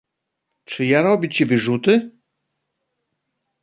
"Czy 0.65 0.85
ja 0.85 1.01
robię 1.01 1.29
ci 1.29 1.45
wyrzuty?..." 1.45 2.11